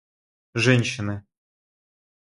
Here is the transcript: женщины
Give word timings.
женщины 0.63 1.21